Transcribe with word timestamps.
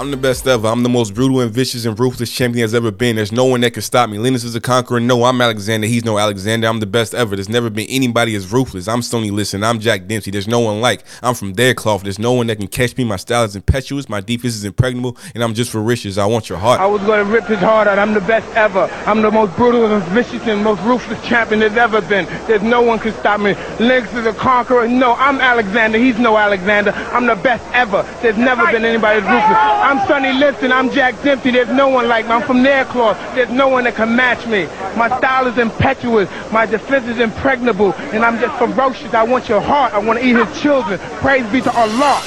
I'm 0.00 0.10
the 0.10 0.16
best 0.16 0.46
ever. 0.46 0.66
I'm 0.66 0.82
the 0.82 0.88
most 0.88 1.12
brutal 1.12 1.40
and 1.40 1.52
vicious 1.52 1.84
and 1.84 2.00
ruthless 2.00 2.32
champion 2.32 2.62
has 2.62 2.74
ever 2.74 2.90
been. 2.90 3.16
There's 3.16 3.32
no 3.32 3.44
one 3.44 3.60
that 3.60 3.72
can 3.72 3.82
stop 3.82 4.08
me. 4.08 4.16
Lennox 4.16 4.44
is 4.44 4.54
a 4.54 4.60
conqueror. 4.60 4.98
No, 4.98 5.24
I'm 5.24 5.38
Alexander. 5.42 5.86
He's 5.86 6.06
no 6.06 6.18
Alexander. 6.18 6.68
I'm 6.68 6.80
the 6.80 6.86
best 6.86 7.12
ever. 7.12 7.36
There's 7.36 7.50
never 7.50 7.68
been 7.68 7.86
anybody 7.90 8.34
as 8.34 8.50
ruthless. 8.50 8.88
I'm 8.88 9.02
Sonny 9.02 9.30
Liston. 9.30 9.62
I'm 9.62 9.78
Jack 9.78 10.06
Dempsey. 10.06 10.30
There's 10.30 10.48
no 10.48 10.60
one 10.60 10.80
like. 10.80 11.02
I'm 11.22 11.34
from 11.34 11.52
their 11.52 11.74
cloth. 11.74 12.02
There's 12.02 12.18
no 12.18 12.32
one 12.32 12.46
that 12.46 12.56
can 12.56 12.66
catch 12.68 12.96
me. 12.96 13.04
My 13.04 13.16
style 13.16 13.44
is 13.44 13.54
impetuous. 13.54 14.08
My 14.08 14.22
defense 14.22 14.54
is 14.54 14.64
impregnable. 14.64 15.18
And 15.34 15.44
I'm 15.44 15.52
just 15.52 15.70
for 15.70 15.82
riches. 15.82 16.16
I 16.16 16.24
want 16.24 16.48
your 16.48 16.56
heart. 16.56 16.80
I 16.80 16.86
was 16.86 17.02
going 17.02 17.22
to 17.22 17.30
rip 17.30 17.44
his 17.44 17.58
heart 17.58 17.86
out. 17.86 17.98
I'm 17.98 18.14
the 18.14 18.22
best 18.22 18.48
ever. 18.56 18.88
I'm 19.04 19.20
the 19.20 19.30
most 19.30 19.54
brutal 19.54 19.84
and 19.84 20.02
vicious 20.04 20.40
and 20.46 20.64
most 20.64 20.80
ruthless 20.80 21.22
champion 21.28 21.60
there's 21.60 21.76
ever 21.76 22.00
been. 22.00 22.24
There's 22.46 22.62
no 22.62 22.80
one 22.80 23.00
can 23.00 23.12
stop 23.12 23.38
me. 23.38 23.54
Lennox 23.78 24.14
is 24.14 24.24
a 24.24 24.32
conqueror. 24.32 24.88
No, 24.88 25.12
I'm 25.12 25.42
Alexander. 25.42 25.98
He's 25.98 26.18
no 26.18 26.38
Alexander. 26.38 26.92
I'm 27.12 27.26
the 27.26 27.36
best 27.36 27.62
ever. 27.74 28.02
There's 28.22 28.38
never 28.38 28.64
been 28.72 28.86
anybody 28.86 29.18
as 29.18 29.24
ruthless. 29.24 29.89
I'm 29.89 29.89
Sonny 30.06 30.32
Liston. 30.32 30.70
I'm 30.70 30.90
Jack 30.90 31.20
Dempsey. 31.22 31.50
There's 31.50 31.68
no 31.68 31.88
one 31.88 32.06
like 32.06 32.26
me. 32.26 32.32
I'm 32.32 32.42
from 32.42 32.62
cloth. 32.92 33.16
There's 33.34 33.50
no 33.50 33.68
one 33.68 33.84
that 33.84 33.96
can 33.96 34.14
match 34.14 34.46
me. 34.46 34.66
My 34.96 35.08
style 35.18 35.46
is 35.46 35.58
impetuous. 35.58 36.28
My 36.52 36.66
defense 36.66 37.06
is 37.08 37.18
impregnable. 37.18 37.92
And 38.12 38.24
I'm 38.24 38.38
just 38.38 38.56
ferocious. 38.58 39.12
I 39.14 39.24
want 39.24 39.48
your 39.48 39.60
heart. 39.60 39.92
I 39.92 39.98
want 39.98 40.20
to 40.20 40.24
eat 40.24 40.36
his 40.36 40.62
children. 40.62 41.00
Praise 41.18 41.50
be 41.50 41.60
to 41.62 41.72
Allah. 41.72 42.22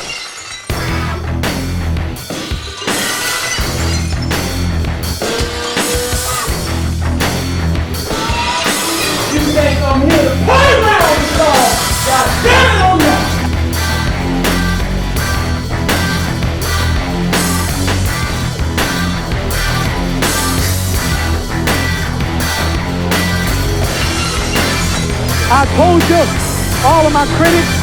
All 26.84 27.08
of 27.08 27.14
my 27.14 27.26
critics, 27.39 27.73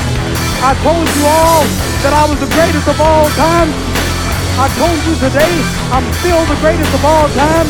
I 0.61 0.77
told 0.85 1.09
you 1.17 1.25
all 1.25 1.65
that 2.05 2.13
I 2.13 2.29
was 2.29 2.37
the 2.37 2.51
greatest 2.53 2.85
of 2.85 3.01
all 3.01 3.29
time. 3.33 3.69
I 4.61 4.69
told 4.77 4.99
you 5.09 5.17
today, 5.17 5.55
I'm 5.89 6.05
still 6.21 6.41
the 6.45 6.59
greatest 6.61 6.93
of 6.93 7.03
all 7.05 7.29
time. 7.33 7.65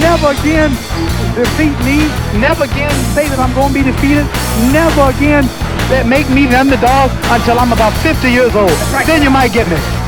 Never 0.00 0.32
again 0.32 0.72
defeat 1.36 1.76
me. 1.84 2.08
Never 2.40 2.64
again 2.64 2.92
say 3.12 3.28
that 3.28 3.36
I'm 3.36 3.52
going 3.52 3.72
to 3.72 3.76
be 3.76 3.84
defeated. 3.84 4.24
Never 4.72 5.12
again 5.12 5.44
that 5.92 6.08
make 6.08 6.28
me 6.32 6.48
the 6.48 6.56
underdog 6.56 7.12
until 7.28 7.60
I'm 7.60 7.72
about 7.72 7.92
50 8.00 8.32
years 8.32 8.56
old. 8.56 8.72
Then 9.04 9.22
you 9.22 9.30
might 9.30 9.52
get 9.52 9.68
me. 9.68 10.01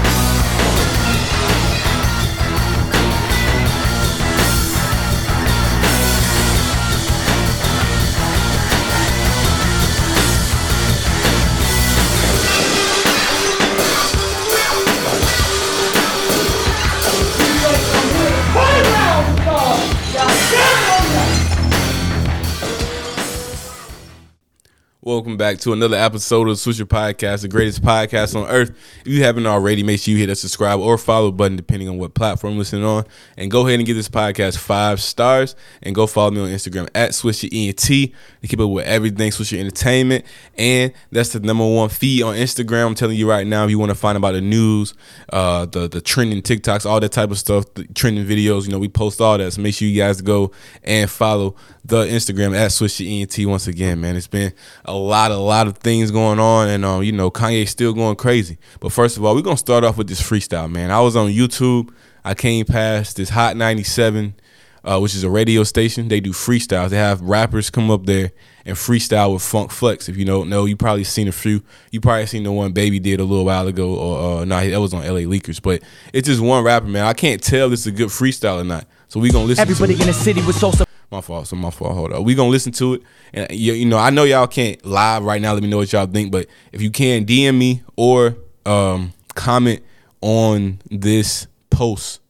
Welcome 25.15 25.37
back 25.37 25.59
to 25.59 25.73
another 25.73 25.97
episode 25.97 26.49
of 26.49 26.57
Swisher 26.57 26.87
Podcast, 26.87 27.43
the 27.43 27.49
greatest 27.49 27.83
podcast 27.83 28.35
on 28.35 28.51
earth. 28.51 28.71
If 29.03 29.07
you 29.07 29.23
haven't 29.23 29.47
already, 29.47 29.85
make 29.85 30.01
sure 30.01 30.11
you 30.11 30.19
hit 30.19 30.27
that 30.27 30.35
subscribe 30.35 30.81
or 30.81 30.99
follow 30.99 31.31
button 31.31 31.57
depending 31.57 31.89
on 31.89 31.99
what 31.99 32.15
platform 32.15 32.55
you're 32.55 32.59
listening 32.59 32.83
on. 32.83 33.05
And 33.37 33.49
go 33.49 33.65
ahead 33.65 33.79
and 33.79 33.87
give 33.87 33.95
this 33.95 34.09
podcast 34.09 34.59
five 34.59 35.01
stars. 35.01 35.55
And 35.85 35.95
go 35.95 36.09
follow 36.09 36.33
me 36.33 36.41
on 36.41 36.49
Instagram 36.49 36.89
at 36.97 37.11
SwisherENT 37.11 37.77
to 37.77 38.49
keep 38.49 38.59
up 38.59 38.69
with 38.69 38.87
everything 38.87 39.31
Swisher 39.31 39.57
Entertainment. 39.57 40.25
And 40.59 40.93
that's 41.13 41.33
the 41.33 41.39
number 41.39 41.65
one 41.65 41.91
feed 41.91 42.25
on 42.25 42.35
Instagram. 42.35 42.89
I'm 42.89 42.95
telling 42.97 43.17
you 43.17 43.31
right 43.31 43.47
now, 43.47 43.63
if 43.63 43.71
you 43.71 43.79
want 43.79 43.91
to 43.91 43.95
find 43.95 44.19
about 44.19 44.33
the 44.33 44.41
news, 44.41 44.95
uh, 45.33 45.67
the 45.67 45.87
the 45.87 46.01
trending 46.01 46.43
TikToks, 46.43 46.87
all 46.87 46.99
that 46.99 47.13
type 47.13 47.31
of 47.31 47.39
stuff, 47.39 47.73
the 47.75 47.85
trending 47.95 48.27
videos, 48.27 48.65
you 48.65 48.73
know, 48.73 48.81
we 48.81 48.89
post 48.89 49.21
all 49.21 49.39
that. 49.39 49.53
So 49.53 49.63
make 49.63 49.77
sure 49.77 49.87
you 49.87 49.97
guys 49.97 50.21
go 50.21 50.51
and 50.83 51.09
follow 51.09 51.55
the 51.85 52.05
Instagram 52.05 52.57
at 52.57 52.73
SwisherENT 52.73 53.47
once 53.47 53.69
again, 53.69 54.01
man. 54.01 54.17
It's 54.17 54.27
been 54.27 54.53
a 54.85 55.04
lot, 55.05 55.31
a 55.31 55.37
lot 55.37 55.67
of 55.67 55.79
things 55.79 56.11
going 56.11 56.39
on, 56.39 56.69
and 56.69 56.85
um, 56.85 57.03
you 57.03 57.13
know, 57.13 57.31
Kanye's 57.31 57.71
still 57.71 57.93
going 57.93 58.17
crazy. 58.17 58.59
But 58.81 58.93
first 58.93 59.17
of 59.17 59.25
all, 59.25 59.35
we're 59.35 59.43
gonna 59.43 59.57
start 59.57 59.85
off 59.85 59.97
with 59.99 60.09
this 60.09 60.23
freestyle, 60.23 60.71
man. 60.71 60.91
I 60.91 61.01
was 61.01 61.17
on 61.17 61.29
YouTube. 61.31 61.91
I 62.25 62.35
came 62.35 62.65
past 62.65 63.17
this 63.17 63.29
Hot 63.29 63.57
97, 63.57 64.35
uh, 64.83 64.99
which 64.99 65.15
is 65.15 65.25
a 65.25 65.31
radio 65.31 65.63
station. 65.63 66.09
They 66.09 66.21
do 66.21 66.33
freestyles. 66.33 66.89
They 66.89 66.97
have 66.97 67.21
rappers 67.21 67.69
come 67.69 67.91
up 67.91 68.07
there 68.07 68.33
and 68.65 68.77
freestyle 68.77 69.35
with 69.35 69.43
Funk 69.43 69.71
Flex. 69.71 70.09
If 70.09 70.17
you 70.17 70.25
don't 70.25 70.49
know, 70.49 70.65
you 70.65 70.77
probably 70.77 71.05
seen 71.05 71.29
a 71.29 71.33
few. 71.33 71.63
You 71.91 72.01
probably 72.01 72.27
seen 72.27 72.45
the 72.45 72.53
one 72.53 72.73
Baby 72.73 72.99
did 72.99 73.21
a 73.21 73.25
little 73.25 73.45
while 73.45 73.67
ago, 73.69 73.95
or 73.95 74.41
uh, 74.41 74.45
no, 74.45 74.71
that 74.71 74.81
was 74.81 74.95
on 74.95 75.03
LA 75.03 75.21
Leakers. 75.21 75.61
But 75.61 75.83
it's 76.13 76.27
just 76.27 76.41
one 76.41 76.65
rapper, 76.65 76.87
man. 76.87 77.05
I 77.05 77.13
can't 77.13 77.43
tell 77.43 77.69
this 77.69 77.81
is 77.81 77.89
a 77.89 77.93
good 77.93 78.09
freestyle 78.09 78.61
or 78.61 78.65
not. 78.65 78.87
So 79.09 79.21
we 79.21 79.31
gonna 79.31 79.45
listen. 79.45 79.63
Everybody 79.63 79.95
in 79.95 80.07
the 80.07 80.13
city 80.15 80.43
was 80.43 80.59
so. 80.59 80.73
My 81.15 81.21
fault. 81.21 81.47
So 81.47 81.55
my 81.55 81.71
fault. 81.71 81.95
Hold 81.95 82.13
up. 82.13 82.25
We 82.25 82.35
gonna 82.35 82.51
listen 82.51 82.73
to 82.73 82.95
it, 82.95 83.03
and 83.33 83.49
you, 83.53 83.73
you 83.75 83.87
know, 83.87 83.99
I 83.99 84.11
know 84.11 84.25
y'all 84.25 84.49
can't 84.49 84.85
live 84.85 85.23
right 85.23 85.41
now. 85.41 85.53
Let 85.53 85.63
me 85.63 85.69
know 85.69 85.77
what 85.77 85.93
y'all 85.93 86.07
think. 86.07 86.33
But 86.33 86.49
if 86.73 86.83
you 86.83 86.91
can, 86.91 87.25
DM 87.25 87.57
me 87.57 87.85
or 87.95 88.37
um, 88.67 89.13
comment 89.37 89.85
on 90.21 90.81
this 90.91 91.47
post. 91.71 92.21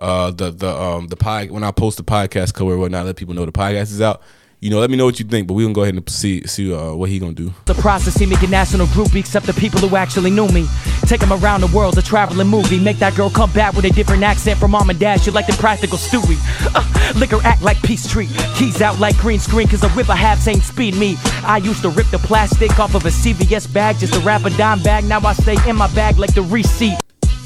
Uh, 0.00 0.32
the 0.32 0.50
the 0.50 0.68
um 0.68 1.06
the 1.06 1.14
pod 1.14 1.52
when 1.52 1.62
I 1.62 1.70
post 1.70 1.96
the 1.96 2.02
podcast 2.02 2.54
cover 2.54 2.72
or 2.72 2.78
whatnot, 2.78 3.06
let 3.06 3.14
people 3.14 3.34
know 3.34 3.46
the 3.46 3.52
podcast 3.52 3.92
is 3.92 4.02
out. 4.02 4.20
You 4.60 4.70
know, 4.70 4.80
let 4.80 4.90
me 4.90 4.96
know 4.96 5.04
what 5.04 5.20
you 5.20 5.24
think. 5.24 5.46
But 5.46 5.54
we're 5.54 5.64
gonna 5.64 5.74
go 5.74 5.82
ahead 5.82 5.94
and 5.94 6.08
see 6.10 6.44
see 6.46 6.72
uh, 6.74 6.92
what 6.94 7.08
he 7.10 7.20
gonna 7.20 7.32
do. 7.32 7.52
Surprised 7.66 8.04
to 8.06 8.10
see 8.10 8.26
me 8.26 8.36
get 8.36 8.50
national 8.50 8.86
groupie, 8.88 9.20
except 9.20 9.46
the 9.46 9.52
people 9.52 9.78
who 9.78 9.94
actually 9.94 10.30
knew 10.30 10.48
me. 10.48 10.66
Take 11.02 11.20
them 11.20 11.32
around 11.32 11.60
the 11.60 11.68
world, 11.68 11.96
a 11.96 12.02
traveling 12.02 12.48
movie. 12.48 12.80
Make 12.80 12.98
that 12.98 13.14
girl 13.14 13.30
come 13.30 13.52
back 13.52 13.74
with 13.74 13.84
a 13.84 13.90
different 13.90 14.24
accent 14.24 14.58
from 14.58 14.72
mom 14.72 14.90
and 14.90 14.98
dad. 14.98 15.20
She 15.20 15.30
like 15.30 15.46
the 15.46 15.52
practical 15.54 15.96
Stewie. 15.96 16.38
Uh, 16.74 17.18
liquor 17.18 17.38
act 17.44 17.62
like 17.62 17.80
Peachtree. 17.82 18.28
Keys 18.56 18.82
out 18.82 18.98
like 18.98 19.16
green 19.18 19.38
screen, 19.38 19.68
cause 19.68 19.80
the 19.80 19.90
whip 19.90 20.10
I 20.10 20.16
have 20.16 20.46
ain't 20.48 20.62
speed 20.62 20.96
me. 20.96 21.16
I 21.44 21.58
used 21.58 21.82
to 21.82 21.90
rip 21.90 22.08
the 22.08 22.18
plastic 22.18 22.78
off 22.80 22.94
of 22.96 23.06
a 23.06 23.10
CVS 23.10 23.72
bag 23.72 23.98
just 23.98 24.14
to 24.14 24.20
wrap 24.20 24.44
a 24.44 24.50
dime 24.50 24.82
bag. 24.82 25.04
Now 25.04 25.20
I 25.20 25.34
stay 25.34 25.56
in 25.68 25.76
my 25.76 25.92
bag 25.94 26.18
like 26.18 26.34
the 26.34 26.42
receipt. 26.42 26.98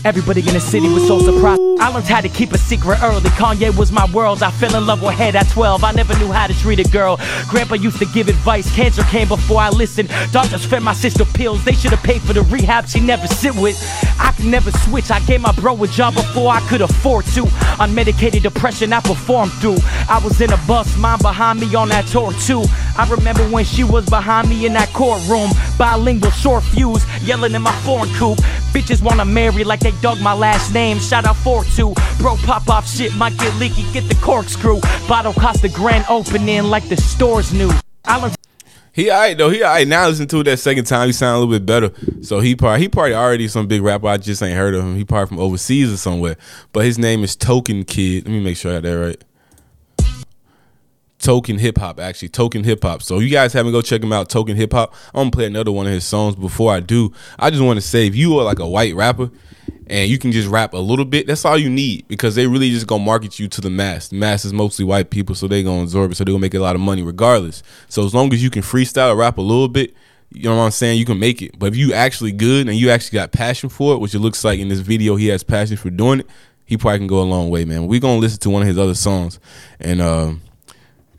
Everybody 0.05 0.41
in 0.41 0.55
the 0.55 0.61
city 0.61 0.89
was 0.89 1.07
so 1.07 1.21
surprised. 1.21 1.61
I 1.79 1.89
learned 1.89 2.07
how 2.07 2.21
to 2.21 2.29
keep 2.29 2.53
a 2.53 2.59
secret 2.59 3.01
early. 3.03 3.21
Kanye 3.31 3.77
was 3.77 3.93
my 3.93 4.11
world. 4.13 4.43
I 4.43 4.51
fell 4.51 4.75
in 4.75 4.85
love 4.85 5.01
with 5.01 5.15
head 5.15 5.37
at 5.37 5.49
12. 5.51 5.85
I 5.85 5.93
never 5.93 6.19
knew 6.19 6.33
how 6.33 6.49
to 6.49 6.55
treat 6.55 6.81
a 6.81 6.89
girl. 6.91 7.21
Grandpa 7.49 7.75
used 7.75 7.99
to 8.01 8.07
give 8.07 8.29
advice. 8.29 8.73
Cancer 8.75 9.05
came 9.05 9.29
before 9.29 9.61
I 9.61 9.69
listened. 9.69 10.09
Doctors 10.33 10.65
fed 10.65 10.83
my 10.83 10.93
sister 10.93 11.25
pills. 11.25 11.65
They 11.65 11.75
should 11.75 11.93
have 11.93 12.03
paid 12.03 12.21
for 12.23 12.33
the 12.33 12.43
rehab 12.43 12.89
she 12.89 12.99
never 12.99 13.29
sit 13.29 13.55
with. 13.55 13.79
I 14.19 14.33
could 14.33 14.47
never 14.47 14.73
switch. 14.73 15.13
I 15.13 15.21
gave 15.21 15.41
my 15.41 15.53
bro 15.53 15.81
a 15.81 15.87
job 15.87 16.15
before 16.15 16.53
I 16.53 16.61
could 16.69 16.81
afford 16.81 17.25
to. 17.27 17.43
Unmedicated 17.79 18.43
depression 18.43 18.93
I 18.93 19.01
performed 19.01 19.53
through. 19.53 19.79
I 20.09 20.21
was 20.25 20.41
in 20.41 20.53
a 20.53 20.59
bus, 20.67 20.97
mine 20.97 21.19
behind 21.23 21.61
me 21.61 21.73
on 21.77 21.91
that 21.91 22.09
tour 22.09 22.33
too. 22.33 22.65
I 22.97 23.09
remember 23.09 23.43
when 23.49 23.65
she 23.65 23.85
was 23.85 24.09
behind 24.09 24.49
me 24.49 24.67
in 24.67 24.73
that 24.75 24.89
courtroom. 24.93 25.51
Bilingual, 25.79 26.31
short 26.31 26.63
fuse, 26.65 27.05
yelling 27.23 27.55
in 27.55 27.63
my 27.63 27.75
foreign 27.81 28.13
coupe. 28.15 28.39
Bitches 28.73 29.03
wanna 29.03 29.25
marry 29.25 29.65
like 29.65 29.81
they 29.81 29.93
dug 30.03 30.21
my 30.21 30.35
last 30.35 30.73
name. 30.75 30.99
Shout 30.99 31.25
out 31.25 31.37
4-2. 31.37 31.95
Bro, 32.19 32.37
pop 32.45 32.69
off 32.69 32.89
shit 32.89 33.15
might 33.15 33.37
get 33.39 33.55
leaky. 33.57 33.85
Get 33.93 34.09
the 34.09 34.15
corkscrew. 34.17 34.81
Bottle 35.09 35.33
cost 35.33 35.63
the 35.63 35.69
grand 35.69 36.05
opening 36.09 36.65
like 36.65 36.89
the 36.89 36.97
store's 36.97 37.53
new. 37.53 37.71
I 38.05 38.21
learned 38.21 38.37
He 38.93 39.11
alright 39.11 39.39
though. 39.39 39.51
He 39.51 39.63
alright 39.63 39.89
now. 39.89 40.09
Listen 40.09 40.27
to 40.29 40.41
it 40.41 40.45
that 40.45 40.59
second 40.59 40.85
time. 40.85 41.09
He 41.09 41.13
sound 41.13 41.37
a 41.37 41.39
little 41.39 41.59
bit 41.59 41.67
better. 41.67 42.23
So 42.23 42.41
he 42.41 42.55
probably 42.55 42.81
he 42.81 42.89
probably 42.89 43.15
already 43.15 43.49
some 43.49 43.67
big 43.67 43.83
rapper. 43.83 44.09
I 44.09 44.19
just 44.19 44.43
ain't 44.43 44.57
heard 44.57 44.75
of 44.75 44.85
him. 44.85 44.97
He 44.97 45.05
probably 45.05 45.29
from 45.29 45.39
overseas 45.39 45.93
or 45.93 45.97
somewhere. 45.97 46.37
But 46.73 46.85
his 46.85 46.99
name 46.99 47.25
is 47.25 47.37
Token 47.37 47.85
Kid. 47.85 48.25
Let 48.25 48.33
me 48.33 48.41
make 48.41 48.57
sure 48.57 48.73
I 48.73 48.75
got 48.77 48.83
that 48.83 48.99
right. 48.99 49.25
Token 51.23 51.59
Hip 51.59 51.79
Hop, 51.79 52.01
actually. 52.01 52.29
Token 52.29 52.65
Hip 52.65 52.83
Hop. 52.83 53.01
So 53.03 53.21
you 53.21 53.31
guys 53.31 53.53
haven't 53.53 53.73
go 53.73 53.81
check 53.81 54.03
him 54.03 54.13
out, 54.13 54.29
Token 54.29 54.57
Hip 54.57 54.73
Hop. 54.73 54.95
I'm 55.15 55.23
gonna 55.23 55.31
play 55.31 55.47
another 55.47 55.73
one 55.73 55.87
of 55.87 55.93
his 55.93 56.05
songs. 56.05 56.35
Before 56.35 56.73
I 56.73 56.81
do, 56.81 57.13
I 57.39 57.51
just 57.51 57.63
want 57.63 57.77
to 57.79 57.81
say 57.81 58.07
if 58.07 58.17
you 58.17 58.39
are 58.39 58.45
like 58.45 58.59
a 58.59 58.69
white 58.69 58.95
rapper 58.95 59.31
and 59.87 60.11
you 60.11 60.19
can 60.19 60.33
just 60.33 60.49
rap 60.49 60.75
a 60.75 60.79
little 60.79 61.05
bit, 61.05 61.29
that's 61.29 61.45
all 61.45 61.57
you 61.57 61.71
need 61.71 62.09
because 62.09 62.35
they 62.35 62.47
really 62.47 62.71
just 62.71 62.89
gonna 62.89 63.05
market 63.05 63.39
you 63.39 63.47
to 63.49 63.61
the 63.61 63.71
mass. 63.71 64.09
The 64.09 64.17
mass 64.17 64.45
is 64.45 64.53
mostly 64.53 64.85
white 64.85 65.11
people, 65.11 65.35
so 65.37 65.47
they 65.47 65.63
gonna 65.63 65.85
absorb 65.85 66.11
it, 66.11 66.17
so 66.17 66.25
they 66.25 66.33
gonna 66.33 66.41
make 66.41 66.55
a 66.55 66.61
lot 66.61 66.75
of 66.75 66.81
money 66.81 67.03
regardless. 67.03 67.63
So 67.89 68.05
as 68.05 68.13
long 68.13 68.33
as 68.35 68.43
you 68.43 68.51
can 68.51 68.63
freestyle, 68.63 69.17
rap 69.17 69.39
a 69.39 69.43
little 69.43 69.69
bit, 69.69 69.95
you 70.33 70.45
know 70.45 70.57
what 70.57 70.65
I'm 70.65 70.71
saying? 70.73 70.99
You 70.99 71.05
can 71.05 71.21
make 71.21 71.41
it. 71.41 71.57
But 71.57 71.67
if 71.67 71.77
you 71.77 71.93
actually 71.93 72.33
good 72.33 72.69
and 72.69 72.77
you 72.77 72.91
actually 72.91 73.19
got 73.19 73.31
passion 73.31 73.69
for 73.69 73.95
it, 73.95 73.99
which 73.99 74.15
it 74.15 74.19
looks 74.19 74.45
like 74.45 74.59
in 74.59 74.69
this 74.69 74.81
video 74.81 75.15
he 75.15 75.29
has 75.29 75.45
passion 75.45 75.77
for 75.77 75.91
doing 75.91 76.21
it, 76.21 76.27
he 76.65 76.77
probably 76.77 76.99
can 76.99 77.07
go 77.07 77.21
a 77.21 77.25
long 77.25 77.51
way, 77.51 77.65
man. 77.65 77.87
We're 77.87 78.01
gonna 78.01 78.19
listen 78.19 78.41
to 78.41 78.51
one 78.51 78.63
of 78.63 78.69
his 78.69 78.79
other 78.79 78.95
songs 78.95 79.39
and 79.79 80.01
uh, 80.01 80.33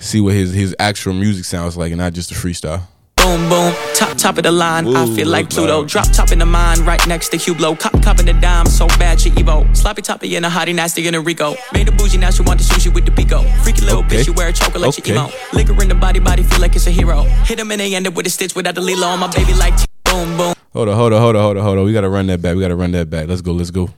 see 0.03 0.21
what 0.21 0.33
his 0.33 0.53
his 0.53 0.75
actual 0.79 1.13
music 1.13 1.45
sounds 1.45 1.75
like 1.77 1.91
and 1.91 1.99
not 1.99 2.13
just 2.13 2.31
a 2.31 2.35
freestyle. 2.35 2.83
Boom, 3.17 3.47
boom, 3.47 3.73
top, 3.95 4.17
top 4.17 4.37
of 4.37 4.43
the 4.43 4.51
line. 4.51 4.85
I 4.97 5.05
feel 5.15 5.29
like 5.29 5.49
Pluto. 5.49 5.79
loud. 5.79 5.87
Drop 5.87 6.11
top 6.11 6.33
in 6.33 6.39
the 6.39 6.45
mind, 6.45 6.81
right 6.81 6.99
next 7.07 7.29
to 7.29 7.37
Hublot. 7.37 7.79
Cop, 7.79 7.93
copping 8.03 8.25
the 8.25 8.33
dime, 8.33 8.65
so 8.65 8.85
bad 8.99 9.21
she 9.21 9.29
Evo. 9.31 9.65
Sloppy 9.77 10.01
toppy 10.01 10.35
in 10.35 10.43
a 10.43 10.49
hottie, 10.49 10.75
nasty 10.75 11.07
in 11.07 11.15
a 11.15 11.21
Rico. 11.21 11.55
Made 11.71 11.87
a 11.87 11.93
bougie, 11.93 12.17
now 12.17 12.31
she 12.31 12.43
want 12.43 12.59
the 12.59 12.65
sushi 12.65 12.93
with 12.93 13.05
the 13.05 13.11
pico. 13.11 13.41
Freaky 13.63 13.81
little 13.85 13.99
Okay. 13.99 14.17
bitch, 14.17 14.25
she 14.25 14.31
wear 14.31 14.49
a 14.49 14.53
choker 14.53 14.77
like 14.79 14.89
Okay. 14.89 15.01
she 15.05 15.11
emo. 15.13 15.29
Liquor 15.53 15.81
in 15.81 15.87
the 15.87 15.95
body, 15.95 16.19
body 16.19 16.43
feel 16.43 16.59
like 16.59 16.75
it's 16.75 16.85
a 16.87 16.91
hero. 16.91 17.23
Hit 17.45 17.59
him 17.59 17.71
and 17.71 17.79
they 17.79 17.95
end 17.95 18.07
up 18.07 18.13
with 18.13 18.27
a 18.27 18.29
stitch 18.29 18.55
without 18.55 18.75
the 18.75 18.81
lilo 18.81 19.07
on 19.07 19.19
my 19.19 19.27
baby 19.31 19.53
like 19.53 19.77
t- 19.77 19.85
boom, 20.03 20.35
boom. 20.35 20.53
Hold 20.73 20.89
on, 20.89 20.95
hold 20.97 21.13
on, 21.13 21.21
hold 21.21 21.35
on, 21.37 21.41
hold 21.43 21.57
on, 21.57 21.63
hold 21.63 21.77
on. 21.77 21.85
We 21.85 21.93
gotta 21.93 22.09
run 22.09 22.27
that 22.27 22.41
back. 22.41 22.55
We 22.55 22.61
gotta 22.61 22.75
run 22.75 22.91
that 22.91 23.09
back. 23.09 23.29
Let's 23.29 23.41
go, 23.41 23.53
let's 23.53 23.71
go. 23.71 23.89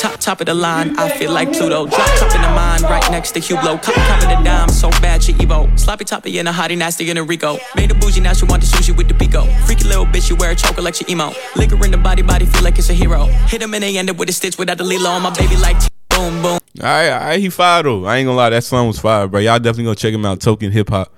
Top, 0.00 0.18
top 0.18 0.40
of 0.40 0.46
the 0.46 0.54
line, 0.54 0.98
I 0.98 1.10
feel 1.10 1.30
like 1.30 1.52
Pluto. 1.52 1.86
Drop 1.86 2.08
top 2.18 2.34
in 2.34 2.40
the 2.40 2.48
mind, 2.48 2.84
right 2.84 3.06
next 3.10 3.32
to 3.32 3.40
Hublot. 3.40 3.82
Cop, 3.82 3.94
copping 3.94 4.30
the 4.30 4.42
dime, 4.42 4.70
so 4.70 4.88
bad 5.02 5.22
she 5.22 5.34
Evo. 5.34 5.78
Sloppy 5.78 6.06
toppy 6.06 6.38
in 6.38 6.46
a 6.46 6.50
hottie, 6.50 6.78
nasty 6.78 7.10
in 7.10 7.18
a 7.18 7.22
Rico. 7.22 7.58
Made 7.76 7.90
a 7.90 7.94
bougie, 7.94 8.22
now 8.22 8.32
she 8.32 8.46
want 8.46 8.62
the 8.62 8.66
sushi 8.66 8.96
with 8.96 9.08
the 9.08 9.14
pico. 9.14 9.44
Freaky 9.66 9.84
little 9.84 10.06
bitch, 10.06 10.28
she 10.28 10.32
wear 10.32 10.52
a 10.52 10.56
choker 10.56 10.80
like 10.80 10.94
she 10.94 11.04
emo. 11.10 11.34
Liquor 11.54 11.84
in 11.84 11.90
the 11.90 11.98
body, 11.98 12.22
body 12.22 12.46
feel 12.46 12.64
like 12.64 12.78
it's 12.78 12.88
a 12.88 12.94
hero. 12.94 13.26
Hit 13.26 13.60
him 13.60 13.74
and 13.74 13.84
they 13.84 13.98
end 13.98 14.08
up 14.08 14.16
with 14.16 14.30
a 14.30 14.32
stitch 14.32 14.56
without 14.56 14.78
the 14.78 14.84
lilo 14.84 15.10
on 15.10 15.20
my 15.20 15.34
baby 15.34 15.56
like 15.56 15.76
boom, 16.08 16.40
boom. 16.40 16.52
All 16.52 16.60
right, 16.80 17.10
all 17.10 17.20
right, 17.20 17.38
he 17.38 17.50
fired 17.50 17.84
though. 17.84 18.06
I 18.06 18.16
ain't 18.16 18.26
gonna 18.26 18.38
lie, 18.38 18.48
that 18.48 18.64
song 18.64 18.86
was 18.86 18.98
fire, 18.98 19.28
bro. 19.28 19.40
Y'all 19.40 19.58
definitely 19.58 19.84
go 19.84 19.92
check 19.92 20.14
him 20.14 20.24
out, 20.24 20.40
Token 20.40 20.72
Hip 20.72 20.88
Hop, 20.88 21.12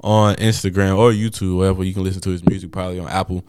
on 0.00 0.36
Instagram 0.36 0.98
or 0.98 1.10
YouTube, 1.10 1.58
wherever 1.58 1.82
you 1.84 1.94
can 1.94 2.04
listen 2.04 2.20
to 2.22 2.30
his 2.30 2.44
music, 2.44 2.72
probably 2.72 3.00
on 3.00 3.08
Apple 3.08 3.44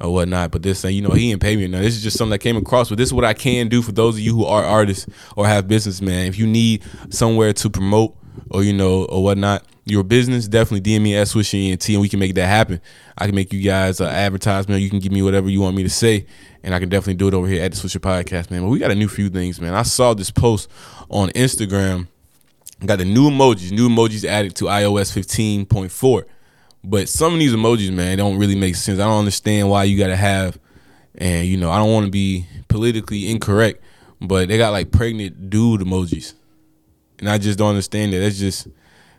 or 0.00 0.12
whatnot. 0.12 0.50
But 0.50 0.62
this 0.62 0.82
thing, 0.82 0.94
you 0.94 1.02
know, 1.02 1.10
he 1.10 1.30
ain't 1.30 1.40
pay 1.40 1.56
me 1.56 1.68
now. 1.68 1.80
This 1.80 1.96
is 1.96 2.02
just 2.02 2.16
something 2.16 2.32
that 2.32 2.38
came 2.38 2.56
across. 2.56 2.88
But 2.88 2.98
this 2.98 3.08
is 3.08 3.14
what 3.14 3.24
I 3.24 3.34
can 3.34 3.68
do 3.68 3.82
for 3.82 3.92
those 3.92 4.16
of 4.16 4.20
you 4.20 4.34
who 4.34 4.44
are 4.44 4.64
artists 4.64 5.06
or 5.36 5.46
have 5.46 5.68
business, 5.68 6.00
man. 6.00 6.26
If 6.26 6.38
you 6.38 6.46
need 6.46 6.82
somewhere 7.10 7.52
to 7.54 7.70
promote 7.70 8.16
or 8.50 8.62
you 8.62 8.72
know 8.72 9.04
or 9.04 9.22
whatnot 9.22 9.64
your 9.84 10.04
business, 10.04 10.48
definitely 10.48 10.80
DM 10.80 11.02
me 11.02 11.16
at 11.16 11.26
SwisherENT 11.26 11.92
and 11.92 12.00
we 12.00 12.08
can 12.08 12.18
make 12.18 12.34
that 12.34 12.46
happen. 12.46 12.80
I 13.18 13.26
can 13.26 13.34
make 13.34 13.52
you 13.52 13.62
guys 13.62 14.00
an 14.00 14.06
advertisement. 14.06 14.80
You 14.82 14.90
can 14.90 15.00
give 15.00 15.12
me 15.12 15.22
whatever 15.22 15.48
you 15.48 15.60
want 15.60 15.76
me 15.76 15.82
to 15.82 15.90
say, 15.90 16.26
and 16.62 16.74
I 16.74 16.78
can 16.78 16.88
definitely 16.88 17.14
do 17.14 17.28
it 17.28 17.34
over 17.34 17.46
here 17.46 17.62
at 17.62 17.72
the 17.72 17.78
Swisher 17.78 18.00
Podcast, 18.00 18.50
man. 18.50 18.62
But 18.62 18.68
we 18.68 18.78
got 18.78 18.90
a 18.90 18.94
new 18.94 19.08
few 19.08 19.28
things, 19.28 19.60
man. 19.60 19.74
I 19.74 19.82
saw 19.82 20.14
this 20.14 20.30
post 20.30 20.70
on 21.08 21.30
Instagram. 21.30 22.08
Got 22.84 22.98
the 22.98 23.04
new 23.04 23.28
emojis, 23.30 23.72
new 23.72 23.88
emojis 23.88 24.24
added 24.24 24.54
to 24.56 24.64
iOS 24.64 25.12
15.4. 25.12 26.24
But 26.82 27.08
some 27.10 27.34
of 27.34 27.38
these 27.38 27.52
emojis, 27.52 27.92
man, 27.92 28.16
don't 28.16 28.38
really 28.38 28.56
make 28.56 28.74
sense. 28.74 28.98
I 28.98 29.04
don't 29.04 29.18
understand 29.18 29.68
why 29.68 29.84
you 29.84 29.98
gotta 29.98 30.16
have, 30.16 30.58
and 31.14 31.46
you 31.46 31.58
know, 31.58 31.70
I 31.70 31.78
don't 31.78 31.92
want 31.92 32.06
to 32.06 32.10
be 32.10 32.46
politically 32.68 33.30
incorrect, 33.30 33.82
but 34.20 34.48
they 34.48 34.56
got 34.56 34.70
like 34.70 34.90
pregnant 34.90 35.50
dude 35.50 35.82
emojis, 35.82 36.32
and 37.18 37.28
I 37.28 37.36
just 37.36 37.58
don't 37.58 37.68
understand 37.68 38.14
it. 38.14 38.20
That's 38.20 38.38
just, 38.38 38.66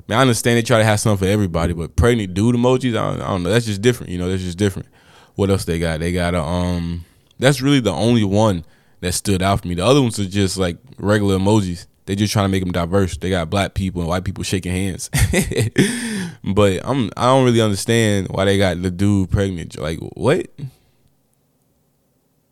man, 0.07 0.17
I 0.17 0.21
understand 0.21 0.57
they 0.57 0.63
try 0.63 0.79
to 0.79 0.83
have 0.83 0.99
something 0.99 1.27
for 1.27 1.31
everybody, 1.31 1.73
but 1.73 1.95
pregnant 1.95 2.33
dude 2.33 2.55
emojis, 2.55 2.97
I 2.97 3.11
don't, 3.11 3.21
I 3.21 3.27
don't 3.27 3.43
know. 3.43 3.51
That's 3.51 3.67
just 3.67 3.83
different, 3.83 4.11
you 4.11 4.17
know. 4.17 4.27
That's 4.27 4.41
just 4.41 4.57
different. 4.57 4.89
What 5.35 5.51
else 5.51 5.65
they 5.65 5.77
got? 5.77 5.99
They 5.99 6.11
got 6.11 6.33
a 6.33 6.41
um. 6.41 7.05
That's 7.37 7.61
really 7.61 7.79
the 7.79 7.93
only 7.93 8.23
one 8.23 8.65
that 9.01 9.13
stood 9.13 9.41
out 9.43 9.61
for 9.61 9.67
me. 9.67 9.75
The 9.75 9.85
other 9.85 10.01
ones 10.01 10.19
are 10.19 10.25
just 10.25 10.57
like 10.57 10.77
regular 10.97 11.37
emojis. 11.37 11.85
They 12.05 12.15
just 12.15 12.33
trying 12.33 12.45
to 12.45 12.49
make 12.49 12.63
them 12.63 12.71
diverse. 12.71 13.17
They 13.17 13.29
got 13.29 13.49
black 13.49 13.73
people 13.73 14.01
and 14.01 14.09
white 14.09 14.23
people 14.23 14.43
shaking 14.43 14.71
hands. 14.71 15.09
but 16.43 16.81
I'm 16.83 17.09
I 17.15 17.27
don't 17.27 17.45
really 17.45 17.61
understand 17.61 18.27
why 18.29 18.45
they 18.45 18.57
got 18.57 18.81
the 18.81 18.91
dude 18.91 19.29
pregnant. 19.29 19.79
Like 19.79 19.99
what? 19.99 20.47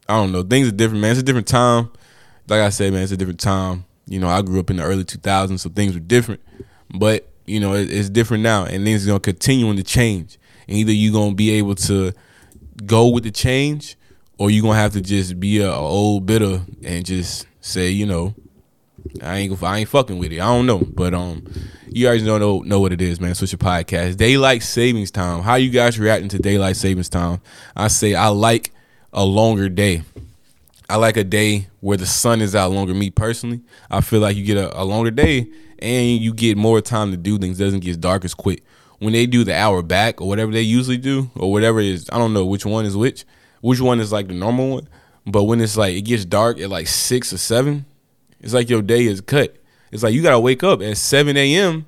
I 0.08 0.16
don't 0.16 0.32
know. 0.32 0.44
Things 0.44 0.68
are 0.68 0.72
different, 0.72 1.02
man. 1.02 1.12
It's 1.12 1.20
a 1.20 1.24
different 1.24 1.48
time. 1.48 1.92
Like 2.48 2.62
I 2.62 2.70
said, 2.70 2.94
man, 2.94 3.04
it's 3.04 3.12
a 3.12 3.18
different 3.18 3.40
time. 3.40 3.86
You 4.08 4.20
know, 4.20 4.28
I 4.28 4.42
grew 4.42 4.60
up 4.60 4.72
in 4.72 4.78
the 4.78 4.84
early 4.84 5.04
2000s, 5.04 5.60
so 5.60 5.70
things 5.70 5.94
were 5.94 6.00
different. 6.00 6.42
But 6.96 7.30
you 7.46 7.60
know, 7.60 7.74
it, 7.74 7.92
it's 7.92 8.10
different 8.10 8.44
now, 8.44 8.66
and 8.66 8.84
things 8.84 9.06
are 9.06 9.10
gonna 9.10 9.20
continue 9.20 9.76
to 9.76 9.84
change. 9.84 10.38
And 10.68 10.78
either 10.78 10.92
you're 10.92 11.14
gonna 11.14 11.36
be 11.36 11.52
able 11.52 11.76
to 11.76 12.12
go 12.86 13.08
with 13.08 13.24
the 13.24 13.32
change, 13.32 13.98
or 14.38 14.50
you're 14.50 14.64
gonna 14.64 14.80
have 14.80 14.94
to 14.94 15.02
just 15.02 15.40
be 15.40 15.60
a, 15.60 15.70
a 15.70 15.76
old 15.76 16.26
bitter 16.26 16.62
and 16.84 17.06
just 17.06 17.46
say, 17.62 17.90
you 17.90 18.06
know, 18.06 18.34
I 19.22 19.38
ain't 19.38 19.64
I 19.64 19.80
ain't 19.80 19.90
fucking 19.90 20.18
with 20.18 20.32
it. 20.32 20.40
I 20.40 20.46
don't 20.46 20.66
know, 20.66 20.80
but 20.80 21.14
um, 21.14 21.46
you 21.88 22.06
guys 22.08 22.24
don't 22.24 22.40
know 22.40 22.60
know 22.60 22.80
what 22.80 22.94
it 22.94 23.02
is, 23.02 23.20
man. 23.20 23.36
Switch 23.36 23.52
your 23.52 23.60
podcast. 23.60 24.18
Daylight 24.18 24.64
savings 24.64 25.12
time. 25.12 25.42
How 25.42 25.56
you 25.56 25.70
guys 25.70 26.00
reacting 26.00 26.30
to 26.30 26.40
daylight 26.40 26.76
savings 26.76 27.10
time? 27.10 27.42
I 27.76 27.88
say 27.88 28.16
I 28.16 28.28
like 28.28 28.72
a 29.14 29.24
longer 29.26 29.70
day. 29.70 30.04
I 30.90 30.96
like 30.96 31.18
a 31.18 31.24
day 31.24 31.68
where 31.82 31.98
the 31.98 32.06
sun 32.06 32.42
is 32.42 32.56
out 32.56 32.72
longer. 32.72 32.94
Me 32.94 33.10
personally, 33.12 33.62
I 33.92 34.02
feel 34.02 34.20
like 34.20 34.36
you 34.36 34.44
get 34.44 34.58
a, 34.58 34.80
a 34.80 34.84
longer 34.84 35.12
day 35.12 35.48
and 35.80 36.20
you 36.20 36.34
get 36.34 36.58
more 36.58 36.82
time 36.82 37.12
to 37.12 37.18
do 37.18 37.38
things. 37.38 37.60
It 37.60 37.64
doesn't 37.64 37.82
get 37.82 38.02
dark 38.02 38.26
as 38.26 38.34
quick. 38.34 38.64
When 39.00 39.14
they 39.14 39.26
do 39.26 39.44
the 39.44 39.56
hour 39.56 39.82
back 39.82 40.20
or 40.20 40.28
whatever 40.28 40.52
they 40.52 40.62
usually 40.62 40.98
do 40.98 41.30
or 41.36 41.52
whatever 41.52 41.80
is, 41.80 42.10
I 42.12 42.18
don't 42.18 42.34
know 42.34 42.46
which 42.46 42.66
one 42.66 42.86
is 42.86 42.98
which. 42.98 43.26
Which 43.62 43.80
one 43.80 44.00
is 44.00 44.12
like 44.12 44.28
the 44.28 44.34
normal 44.34 44.70
one? 44.72 44.90
But 45.26 45.44
when 45.44 45.62
it's 45.62 45.78
like 45.78 45.96
it 45.96 46.02
gets 46.02 46.26
dark 46.26 46.60
at 46.60 46.70
like 46.70 46.88
six 46.88 47.32
or 47.32 47.38
seven, 47.38 47.86
it's 48.42 48.54
like 48.54 48.70
your 48.70 48.82
day 48.82 49.06
is 49.06 49.22
cut. 49.22 49.56
It's 49.92 50.04
like 50.04 50.14
you 50.14 50.22
gotta 50.22 50.40
wake 50.40 50.64
up 50.64 50.82
at 50.82 50.98
seven 50.98 51.38
a.m. 51.38 51.86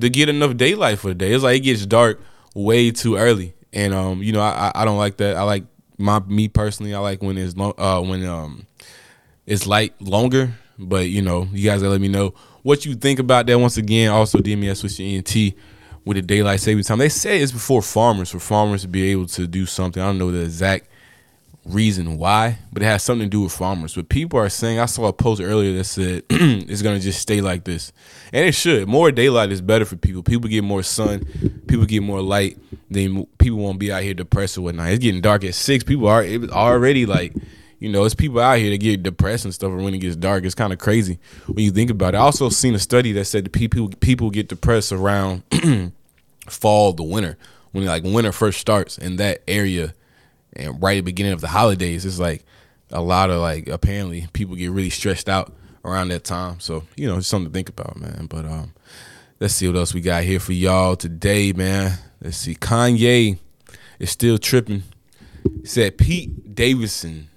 to 0.00 0.08
get 0.08 0.28
enough 0.28 0.56
daylight 0.56 0.98
for 0.98 1.08
the 1.08 1.14
day. 1.14 1.32
It's 1.32 1.44
like 1.44 1.56
it 1.58 1.60
gets 1.60 1.84
dark 1.86 2.20
way 2.54 2.90
too 2.90 3.16
early, 3.16 3.54
and 3.72 3.92
um, 3.94 4.22
you 4.22 4.32
know, 4.32 4.40
I 4.40 4.72
I 4.74 4.84
don't 4.84 4.98
like 4.98 5.16
that. 5.18 5.36
I 5.36 5.42
like 5.42 5.64
my 5.98 6.20
me 6.20 6.48
personally. 6.48 6.94
I 6.94 6.98
like 6.98 7.22
when 7.22 7.38
it's 7.38 7.56
long, 7.56 7.74
uh 7.78 8.00
when 8.00 8.24
um 8.26 8.66
it's 9.46 9.66
light 9.66 10.00
longer. 10.00 10.54
But 10.78 11.08
you 11.08 11.22
know, 11.22 11.48
you 11.52 11.68
guys 11.68 11.80
gotta 11.80 11.90
let 11.92 12.00
me 12.00 12.08
know 12.08 12.34
what 12.62 12.86
you 12.86 12.94
think 12.94 13.18
about 13.18 13.46
that. 13.46 13.58
Once 13.58 13.76
again, 13.76 14.10
also 14.10 14.38
DM 14.38 14.58
me 14.58 14.68
at 14.68 14.76
SwisherENT 14.76 15.54
with 16.04 16.16
the 16.16 16.22
daylight 16.22 16.60
saving 16.60 16.84
time. 16.84 16.98
They 16.98 17.08
say 17.08 17.40
it's 17.40 17.52
before 17.52 17.82
farmers 17.82 18.30
for 18.30 18.38
farmers 18.38 18.82
to 18.82 18.88
be 18.88 19.10
able 19.10 19.26
to 19.26 19.46
do 19.46 19.66
something. 19.66 20.02
I 20.02 20.06
don't 20.06 20.18
know 20.18 20.30
the 20.32 20.42
exact 20.42 20.88
reason 21.64 22.18
why, 22.18 22.58
but 22.72 22.82
it 22.82 22.86
has 22.86 23.02
something 23.02 23.26
to 23.26 23.30
do 23.30 23.42
with 23.42 23.52
farmers. 23.52 23.94
But 23.94 24.08
people 24.08 24.38
are 24.38 24.48
saying, 24.48 24.78
I 24.78 24.86
saw 24.86 25.06
a 25.06 25.12
post 25.12 25.40
earlier 25.40 25.76
that 25.76 25.84
said 25.84 26.24
it's 26.30 26.82
gonna 26.82 27.00
just 27.00 27.20
stay 27.20 27.40
like 27.40 27.64
this, 27.64 27.92
and 28.32 28.44
it 28.46 28.52
should. 28.52 28.88
More 28.88 29.12
daylight 29.12 29.52
is 29.52 29.60
better 29.60 29.84
for 29.84 29.96
people. 29.96 30.22
People 30.22 30.48
get 30.48 30.64
more 30.64 30.82
sun, 30.82 31.24
people 31.66 31.86
get 31.86 32.02
more 32.02 32.20
light. 32.20 32.58
Then 32.90 33.26
people 33.38 33.58
won't 33.58 33.78
be 33.78 33.92
out 33.92 34.02
here 34.02 34.14
depressed 34.14 34.58
or 34.58 34.62
whatnot. 34.62 34.90
It's 34.90 34.98
getting 34.98 35.20
dark 35.20 35.44
at 35.44 35.54
six. 35.54 35.84
People 35.84 36.08
are 36.08 36.22
it 36.22 36.40
was 36.40 36.50
already 36.50 37.06
like. 37.06 37.34
You 37.78 37.88
know, 37.88 38.04
it's 38.04 38.14
people 38.14 38.38
out 38.38 38.58
here 38.58 38.70
that 38.70 38.78
get 38.78 39.02
depressed 39.02 39.44
and 39.44 39.52
stuff 39.52 39.72
And 39.72 39.82
when 39.82 39.92
it 39.92 39.98
gets 39.98 40.14
dark. 40.14 40.44
It's 40.44 40.54
kind 40.54 40.72
of 40.72 40.78
crazy 40.78 41.18
when 41.48 41.64
you 41.64 41.72
think 41.72 41.90
about 41.90 42.14
it. 42.14 42.18
I 42.18 42.20
also 42.20 42.48
seen 42.48 42.76
a 42.76 42.78
study 42.78 43.10
that 43.10 43.24
said 43.24 43.44
that 43.44 43.50
people 43.50 43.88
people 43.88 44.30
get 44.30 44.46
depressed 44.46 44.92
around 44.92 45.42
fall 46.48 46.92
the 46.92 47.02
winter 47.02 47.36
when 47.72 47.84
like 47.84 48.04
winter 48.04 48.30
first 48.30 48.60
starts 48.60 48.98
in 48.98 49.16
that 49.16 49.42
area 49.48 49.94
and 50.54 50.82
right 50.82 50.98
at 50.98 51.00
the 51.00 51.02
beginning 51.02 51.32
of 51.32 51.40
the 51.40 51.48
holidays 51.48 52.04
it's 52.04 52.18
like 52.18 52.44
a 52.92 53.00
lot 53.00 53.30
of 53.30 53.40
like 53.40 53.68
apparently 53.68 54.28
people 54.32 54.54
get 54.54 54.70
really 54.70 54.90
stressed 54.90 55.28
out 55.28 55.52
around 55.84 56.08
that 56.08 56.24
time. 56.24 56.60
So 56.60 56.84
you 56.96 57.08
know 57.08 57.18
it's 57.18 57.26
something 57.26 57.50
to 57.50 57.54
think 57.54 57.68
about 57.68 57.96
man. 57.96 58.26
But 58.28 58.44
um 58.44 58.74
let's 59.40 59.54
see 59.54 59.66
what 59.66 59.76
else 59.76 59.94
we 59.94 60.00
got 60.00 60.22
here 60.24 60.40
for 60.40 60.52
y'all 60.52 60.96
today 60.96 61.52
man. 61.52 61.98
Let's 62.20 62.36
see. 62.36 62.54
Kanye 62.54 63.38
is 63.98 64.10
still 64.10 64.38
tripping. 64.38 64.84
He 65.60 65.66
said 65.66 65.98
pete 65.98 66.54
davidson 66.54 67.28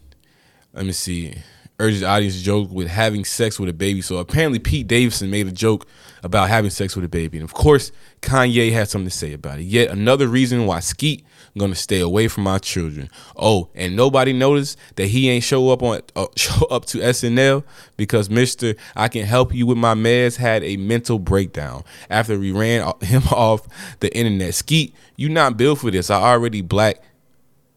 let 0.74 0.86
me 0.86 0.92
see 0.92 1.34
urges 1.80 2.02
the 2.02 2.08
audience 2.08 2.38
to 2.38 2.44
joke 2.44 2.70
with 2.70 2.88
having 2.88 3.26
sex 3.26 3.60
with 3.60 3.70
a 3.70 3.74
baby. 3.74 4.02
So 4.02 4.18
apparently 4.18 4.60
pete 4.60 4.88
davidson 4.88 5.32
made 5.32 5.48
a 5.48 5.52
joke 5.52 5.88
about 6.22 6.50
having 6.50 6.70
sex 6.70 6.96
with 6.96 7.06
a 7.06 7.10
baby. 7.10 7.38
And 7.38 7.46
of 7.46 7.54
course 7.54 7.92
kanye 8.22 8.72
had 8.74 8.90
something 8.90 9.10
to 9.10 9.16
say 9.16 9.34
about 9.34 9.60
it. 9.60 9.64
Yet 9.64 9.90
another 9.90 10.28
reason 10.28 10.66
why 10.66 10.82
skeet 10.82 11.26
gonna 11.58 11.76
stay 11.76 12.00
away 12.00 12.28
from 12.28 12.44
my 12.44 12.58
children 12.58 13.10
oh 13.38 13.70
and 13.76 13.96
nobody 13.96 14.34
noticed 14.34 14.78
that 14.96 15.08
he 15.08 15.30
ain't 15.30 15.44
show 15.44 15.70
up 15.70 15.82
on 15.82 16.02
uh, 16.16 16.26
show 16.36 16.66
up 16.68 16.86
to 16.86 16.98
snl 16.98 17.64
because 17.96 18.30
mr 18.30 18.78
i 18.96 19.08
can 19.08 19.26
help 19.26 19.54
you 19.54 19.66
with 19.66 19.78
my 19.78 19.94
meds 19.94 20.36
had 20.36 20.64
a 20.64 20.76
mental 20.78 21.18
breakdown 21.18 21.84
after 22.10 22.38
we 22.38 22.52
ran 22.52 22.92
him 23.02 23.24
off 23.32 23.68
the 24.02 24.16
internet 24.16 24.54
skeet 24.54 24.94
you 25.16 25.30
not 25.30 25.56
built 25.56 25.80
for 25.80 25.92
this 25.92 26.10
i 26.10 26.22
already 26.22 26.62
black 26.62 27.02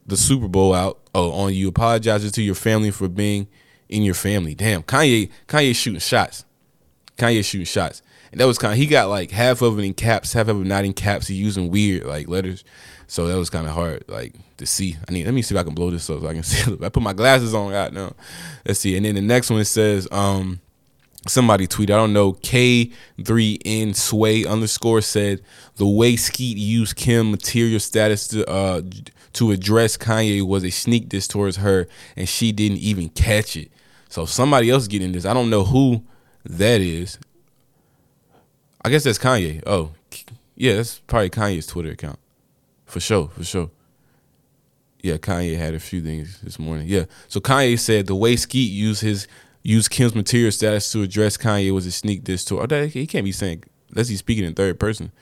the 0.09 0.17
Super 0.17 0.49
Bowl 0.49 0.75
out 0.75 0.99
oh, 1.15 1.31
on 1.33 1.55
you, 1.55 1.69
apologizing 1.69 2.31
to 2.33 2.43
your 2.43 2.55
family 2.55 2.91
for 2.91 3.09
being 3.09 3.47
in 3.89 4.03
your 4.03 4.15
family. 4.15 4.55
Damn, 4.55 4.83
Kanye, 4.83 5.31
Kanye 5.47 5.77
shooting 5.77 6.01
shots. 6.01 6.45
Kanye 7.17 7.45
shooting 7.45 7.67
shots. 7.67 8.03
And 8.31 8.41
that 8.41 8.47
was 8.47 8.59
kind 8.59 8.73
of 8.73 8.79
he 8.79 8.87
got 8.87 9.09
like 9.09 9.31
half 9.31 9.63
of 9.63 9.79
it 9.79 9.83
in 9.83 9.95
caps, 9.95 10.33
half 10.33 10.49
of 10.49 10.61
it 10.61 10.67
not 10.67 10.85
in 10.85 10.93
caps. 10.93 11.29
He 11.29 11.35
using 11.35 11.71
weird 11.71 12.05
like 12.05 12.29
letters, 12.29 12.65
so 13.07 13.27
that 13.27 13.37
was 13.37 13.51
kind 13.51 13.67
of 13.67 13.75
hard 13.75 14.05
like 14.09 14.35
to 14.59 14.67
see. 14.67 14.97
I 15.09 15.13
need 15.13 15.25
let 15.25 15.35
me 15.35 15.43
see 15.43 15.55
if 15.55 15.61
I 15.61 15.65
can 15.65 15.75
blow 15.75 15.91
this 15.91 16.09
up 16.11 16.21
so 16.21 16.29
I 16.29 16.35
can 16.35 16.43
see. 16.45 16.77
I 16.85 16.89
put 16.89 17.03
my 17.03 17.13
glasses 17.13 17.55
on 17.55 17.73
right 17.73 17.93
now. 17.93 18.15
Let's 18.67 18.81
see. 18.81 18.97
And 18.97 19.07
then 19.07 19.15
the 19.15 19.23
next 19.23 19.51
one 19.51 19.65
says 19.65 20.07
um 20.13 20.61
somebody 21.27 21.67
tweeted, 21.67 21.91
I 21.91 21.97
don't 21.97 22.13
know, 22.13 22.35
K3N 22.35 23.95
Sway 23.97 24.45
underscore 24.45 25.01
said 25.01 25.41
the 25.77 25.87
way 25.89 26.17
Skeet 26.17 26.57
used 26.57 26.97
Kim 26.97 27.31
material 27.31 27.81
status 27.81 28.29
to 28.29 28.49
uh 28.49 28.83
to 29.35 29.51
address 29.53 29.97
Kanye 29.97 30.43
was 30.43 30.65
a 30.65 30.71
sneak 30.71 31.09
diss 31.09 31.29
towards 31.29 31.57
her 31.59 31.87
and 32.17 32.29
she 32.29 32.53
didn't 32.53 32.79
even 32.79 33.09
catch 33.09 33.57
it. 33.57 33.71
So 34.09 34.25
somebody 34.27 34.71
else 34.71 34.87
getting 34.87 35.13
this. 35.13 35.25
I 35.25 35.35
don't 35.35 35.51
know 35.51 35.65
who 35.65 36.03
that 36.45 36.81
is. 36.81 37.19
I 38.89 38.91
guess 38.91 39.05
that's 39.05 39.19
Kanye. 39.19 39.63
Oh, 39.67 39.91
yeah, 40.57 40.77
that's 40.77 41.01
probably 41.01 41.29
Kanye's 41.29 41.67
Twitter 41.67 41.91
account. 41.91 42.19
For 42.87 43.01
sure, 43.01 43.29
for 43.29 43.45
sure. 43.45 43.71
Yeah, 45.03 45.19
Kanye 45.19 45.59
had 45.59 45.75
a 45.75 45.79
few 45.79 46.01
things 46.01 46.41
this 46.41 46.59
morning. 46.59 46.89
Yeah. 46.89 47.05
So 47.29 47.39
Kanye 47.39 47.79
said 47.79 48.07
the 48.07 48.15
way 48.15 48.35
Skeet 48.35 48.73
used 48.73 49.03
his 49.03 49.29
used 49.63 49.91
Kim's 49.91 50.15
material 50.15 50.51
status 50.51 50.91
to 50.93 51.03
address 51.03 51.37
Kanye 51.37 51.71
was 51.71 51.85
a 51.85 51.93
sneak 51.93 52.25
diss 52.25 52.47
to. 52.47 52.63
Oh, 52.63 52.87
he 52.87 53.07
can't 53.07 53.27
be 53.27 53.33
saying 53.33 53.65
unless 53.91 54.09
he's 54.09 54.21
speaking 54.21 54.45
in 54.45 54.55
third 54.55 54.81
person. 54.81 55.13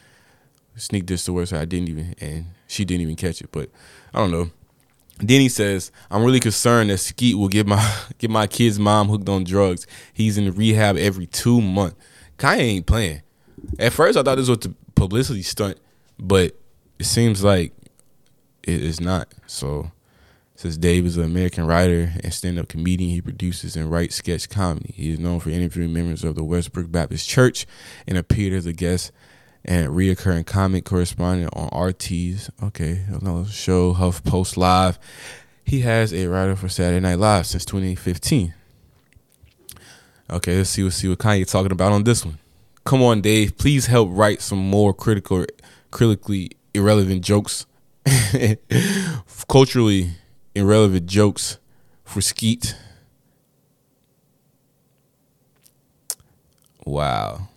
Sneak 0.77 1.05
diss 1.05 1.25
to 1.25 1.37
her, 1.39 1.47
so 1.47 1.59
I 1.59 1.65
didn't 1.65 1.89
even 1.89 2.15
and 2.21 2.45
she 2.69 2.85
didn't 2.85 3.03
even 3.03 3.17
catch 3.17 3.41
it. 3.41 3.51
But 3.51 3.69
I 4.15 4.21
don't 4.21 4.31
know. 4.31 4.49
Then 5.19 5.41
he 5.41 5.49
says, 5.49 5.91
"I'm 6.09 6.23
really 6.23 6.39
concerned 6.39 6.91
that 6.91 6.99
Skeet 6.99 7.37
will 7.37 7.49
get 7.49 7.67
my 7.67 7.97
get 8.19 8.31
my 8.31 8.47
kid's 8.47 8.79
mom 8.79 9.09
hooked 9.09 9.29
on 9.29 9.43
drugs. 9.43 9.89
He's 10.15 10.39
in 10.39 10.49
rehab 10.53 10.97
every 10.97 11.27
two 11.27 11.61
months. 11.61 11.97
Kanye 12.39 12.59
ain't 12.61 12.87
playing. 12.87 13.23
At 13.79 13.93
first, 13.93 14.19
I 14.19 14.23
thought 14.23 14.37
this 14.37 14.49
was 14.49 14.67
a 14.67 14.75
publicity 14.95 15.43
stunt, 15.43 15.79
but 16.19 16.57
it 16.99 17.05
seems 17.05 17.43
like 17.45 17.73
it 18.63 18.83
is 18.83 19.01
not. 19.01 19.29
So 19.47 19.91
since 20.57 20.79
Dave 20.79 21.05
is 21.05 21.19
an 21.19 21.25
American 21.25 21.67
writer 21.67 22.13
and 22.25 22.33
stand-up 22.33 22.69
comedian. 22.69 23.11
He 23.11 23.21
produces 23.21 23.77
and 23.77 23.91
writes 23.91 24.17
sketch 24.17 24.49
comedy. 24.49 24.93
He 24.97 25.13
is 25.13 25.19
known 25.19 25.39
for 25.39 25.51
interviewing 25.51 25.93
members 25.93 26.25
of 26.25 26.35
the 26.35 26.43
Westboro 26.43 26.91
Baptist 26.91 27.29
Church 27.29 27.67
and 28.07 28.17
appeared 28.17 28.55
as 28.55 28.67
a 28.67 28.73
guest 28.73 29.13
and 29.65 29.89
reoccurring 29.89 30.47
comic 30.47 30.85
correspondent 30.85 31.51
on 31.55 31.69
RT's 31.69 32.51
okay 32.63 33.05
another 33.09 33.49
show 33.49 33.95
HuffPost 33.95 34.57
Live. 34.57 34.99
He 35.63 35.81
has 35.81 36.15
a 36.15 36.27
writer 36.29 36.57
for 36.57 36.69
Saturday 36.69 37.01
Night 37.01 37.19
Live 37.19 37.47
since 37.47 37.65
2015. 37.65 38.55
Okay, 40.31 40.57
let's 40.57 40.71
see 40.71 40.83
what 40.83 40.93
see 40.93 41.09
what 41.09 41.19
Kanye 41.19 41.49
talking 41.49 41.73
about 41.73 41.93
on 41.93 42.05
this 42.05 42.25
one. 42.25 42.39
Come 42.87 43.03
on, 43.03 43.21
Dave. 43.21 43.59
Please 43.59 43.87
help 43.87 44.11
write 44.13 44.41
some 44.41 44.61
more 44.61 44.95
critical, 44.95 45.45
critically 45.91 46.53
irrelevant 46.73 47.23
jokes. 47.23 47.67
Culturally 49.49 50.13
irrelevant 50.55 51.07
jokes 51.07 51.59
for 52.05 52.21
Skeet. 52.21 52.77
Wow. 56.85 57.49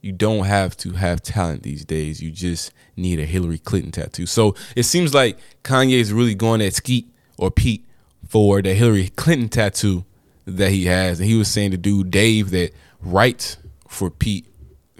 You 0.00 0.12
don't 0.12 0.46
have 0.46 0.74
to 0.78 0.92
have 0.92 1.20
talent 1.20 1.62
these 1.62 1.84
days. 1.84 2.22
You 2.22 2.30
just 2.30 2.72
need 2.96 3.20
a 3.20 3.26
Hillary 3.26 3.58
Clinton 3.58 3.92
tattoo. 3.92 4.24
So 4.24 4.54
it 4.74 4.84
seems 4.84 5.12
like 5.12 5.36
Kanye 5.62 5.98
is 5.98 6.10
really 6.10 6.34
going 6.34 6.62
at 6.62 6.72
Skeet 6.72 7.06
or 7.36 7.50
Pete 7.50 7.84
for 8.26 8.62
the 8.62 8.72
Hillary 8.72 9.10
Clinton 9.10 9.50
tattoo 9.50 10.06
that 10.46 10.70
he 10.70 10.86
has. 10.86 11.20
And 11.20 11.28
he 11.28 11.36
was 11.36 11.48
saying 11.48 11.72
to 11.72 11.76
dude 11.76 12.10
Dave 12.10 12.50
that 12.52 12.72
write 13.06 13.56
for 13.88 14.10
Pete, 14.10 14.46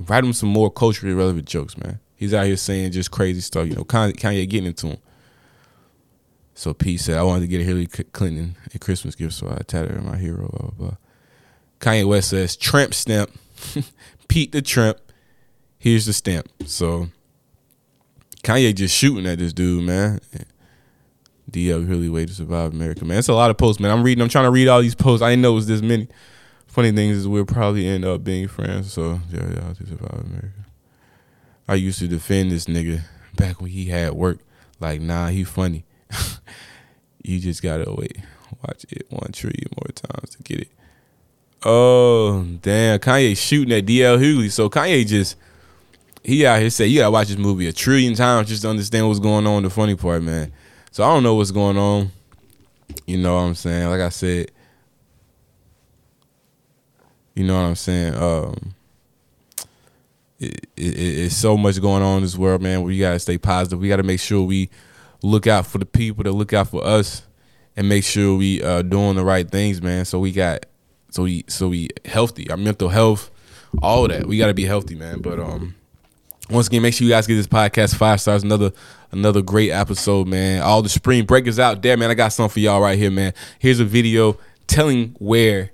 write 0.07 0.25
him 0.25 0.33
some 0.33 0.49
more 0.49 0.71
culturally 0.71 1.15
relevant 1.15 1.47
jokes, 1.47 1.77
man. 1.77 2.01
He's 2.15 2.33
out 2.33 2.47
here 2.47 2.57
saying 2.57 2.93
just 2.93 3.11
crazy 3.11 3.41
stuff. 3.41 3.67
You 3.67 3.75
know, 3.75 3.85
Kanye 3.85 4.49
getting 4.49 4.67
into 4.67 4.89
him. 4.89 4.99
So 6.55 6.73
Pete 6.73 7.01
said, 7.01 7.19
I 7.19 7.23
wanted 7.23 7.43
to 7.43 7.47
get 7.49 7.61
a 7.61 7.65
Hillary 7.65 7.87
Clinton 7.87 8.57
a 8.75 8.79
Christmas 8.79 9.15
gift, 9.15 9.35
so 9.35 9.49
I 9.49 9.63
tatted 9.63 10.03
my 10.03 10.17
hero, 10.17 10.49
blah, 10.49 10.71
blah, 10.71 10.71
blah. 10.71 10.97
Kanye 11.81 12.07
West 12.07 12.31
says, 12.31 12.57
tramp 12.57 12.95
stamp. 12.95 13.31
Pete 14.29 14.53
the 14.53 14.63
tramp. 14.63 14.99
Here's 15.79 16.07
the 16.07 16.15
stamp. 16.15 16.49
So 16.65 17.09
Kanye 18.43 18.75
just 18.75 18.97
shooting 18.97 19.27
at 19.27 19.39
this 19.39 19.53
dude, 19.53 19.85
man. 19.85 20.21
DL 21.51 21.87
Hughley 21.87 22.11
way 22.11 22.25
to 22.25 22.33
survive 22.33 22.73
America, 22.73 23.05
man. 23.05 23.19
It's 23.19 23.29
a 23.29 23.35
lot 23.35 23.51
of 23.51 23.59
posts, 23.59 23.79
man. 23.79 23.91
I'm 23.91 24.03
reading, 24.03 24.23
I'm 24.23 24.29
trying 24.31 24.47
to 24.47 24.51
read 24.51 24.69
all 24.69 24.81
these 24.81 24.95
posts. 24.95 25.23
I 25.23 25.31
didn't 25.31 25.43
know 25.43 25.53
it 25.53 25.57
was 25.57 25.67
this 25.67 25.83
many. 25.83 26.09
Funny 26.77 26.93
things 26.93 27.17
is 27.17 27.27
we'll 27.27 27.47
probably 27.47 27.87
end 27.87 28.05
up 28.05 28.23
being 28.23 28.49
friends. 28.49 28.93
So 28.93 29.19
yeah, 29.33 29.49
yeah, 29.49 29.73
to 29.73 29.87
survive 29.87 30.27
America. 30.27 30.67
I 31.67 31.77
used 31.77 32.01
to 32.01 32.07
defend 32.07 32.51
this 32.51 32.67
nigga 32.67 33.01
back 33.35 33.63
when 33.63 33.71
he 33.71 33.87
had 33.87 34.13
work. 34.13 34.41
Like, 34.79 35.01
nah, 35.01 35.29
he 35.29 35.43
funny. 35.43 35.87
you 37.23 37.41
just 37.41 37.63
gotta 37.63 37.91
wait, 37.91 38.19
watch 38.63 38.85
it 38.91 39.07
one 39.09 39.33
trillion 39.33 39.71
more 39.75 39.91
times 39.95 40.37
to 40.37 40.43
get 40.43 40.61
it. 40.61 40.69
Oh 41.65 42.43
damn, 42.61 42.99
Kanye 42.99 43.35
shooting 43.39 43.73
at 43.75 43.87
DL 43.87 44.19
Hughley. 44.19 44.51
So 44.51 44.69
Kanye 44.69 45.07
just 45.07 45.37
he 46.23 46.45
out 46.45 46.61
here 46.61 46.69
say 46.69 46.89
you 46.89 46.99
gotta 46.99 47.11
watch 47.11 47.29
this 47.29 47.39
movie 47.39 47.69
a 47.69 47.73
trillion 47.73 48.13
times 48.13 48.51
just 48.51 48.61
to 48.61 48.69
understand 48.69 49.09
what's 49.09 49.19
going 49.19 49.47
on. 49.47 49.63
The 49.63 49.71
funny 49.71 49.95
part, 49.95 50.23
man. 50.23 50.53
So 50.91 51.05
I 51.05 51.07
don't 51.07 51.23
know 51.23 51.37
what's 51.37 51.53
going 51.53 51.79
on. 51.79 52.11
You 53.07 53.17
know 53.17 53.37
what 53.37 53.41
I'm 53.41 53.55
saying? 53.55 53.89
Like 53.89 54.03
I 54.03 54.11
said, 54.11 54.51
you 57.37 57.45
know 57.45 57.55
what 57.55 57.69
I'm 57.69 57.77
saying. 57.77 58.15
Um, 58.15 58.75
it, 60.39 60.67
it, 60.77 60.99
it's 60.99 61.37
so 61.37 61.57
much 61.57 61.81
going 61.81 62.03
on 62.03 62.17
in 62.19 62.23
this 62.23 62.37
world, 62.37 62.63
man. 62.63 62.83
We 62.83 62.99
gotta 62.99 63.19
stay 63.19 63.39
positive. 63.39 63.79
We 63.79 63.89
gotta 63.89 64.03
make 64.03 64.21
sure 64.21 64.43
we 64.43 64.71
look 65.23 65.47
out 65.47 65.67
for 65.67 65.79
the 65.79 65.87
people 65.87 66.25
that 66.25 66.33
look 66.33 66.53
out 66.53 66.69
for 66.69 66.85
us 66.85 67.23
and 67.77 67.89
make 67.89 68.05
sure 68.05 68.37
we 68.37 68.63
uh 68.63 68.83
doing 68.83 69.17
the 69.17 69.25
right 69.25 69.49
things, 69.49 69.81
man. 69.81 70.05
So 70.07 70.19
we 70.19 70.33
got 70.33 70.67
so 71.11 71.25
we 71.25 71.45
so 71.47 71.69
we 71.69 71.91
healthy, 72.07 72.51
our 72.51 72.57
mental 72.57 72.89
health, 72.89 73.31
all 73.83 74.09
that. 74.09 74.27
We 74.27 74.39
gotta 74.39 74.55
be 74.55 74.65
healthy, 74.65 74.95
man. 74.95 75.21
But 75.21 75.39
um 75.39 75.75
once 76.49 76.69
again, 76.69 76.83
make 76.83 76.95
sure 76.95 77.05
you 77.05 77.13
guys 77.13 77.27
get 77.27 77.35
this 77.35 77.47
podcast 77.47 77.97
five 77.97 78.21
stars. 78.21 78.43
Another 78.43 78.73
another 79.13 79.43
great 79.43 79.71
episode, 79.71 80.27
man. 80.27 80.63
All 80.63 80.81
the 80.81 80.89
spring 80.89 81.27
breakers 81.27 81.59
out 81.59 81.83
there, 81.83 81.97
man. 81.99 82.11
I 82.11 82.15
got 82.15 82.33
something 82.33 82.53
for 82.53 82.61
y'all 82.61 82.81
right 82.81 82.99
here, 82.99 83.11
man. 83.11 83.35
Here's 83.59 83.81
a 83.81 83.85
video 83.85 84.39
telling 84.67 85.15
where 85.19 85.73